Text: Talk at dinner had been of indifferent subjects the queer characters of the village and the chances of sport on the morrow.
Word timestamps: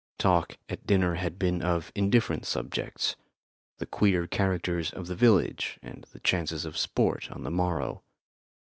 Talk 0.17 0.57
at 0.67 0.87
dinner 0.87 1.13
had 1.13 1.37
been 1.37 1.61
of 1.61 1.91
indifferent 1.93 2.47
subjects 2.47 3.15
the 3.77 3.85
queer 3.85 4.25
characters 4.25 4.91
of 4.91 5.05
the 5.05 5.13
village 5.15 5.77
and 5.83 6.05
the 6.11 6.19
chances 6.19 6.65
of 6.65 6.75
sport 6.75 7.29
on 7.31 7.43
the 7.43 7.51
morrow. 7.51 8.01